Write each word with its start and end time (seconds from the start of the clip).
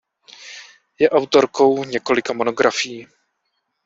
Je 0.99 1.09
autorkou 1.09 1.83
několika 1.83 2.33
monografií. 2.33 3.07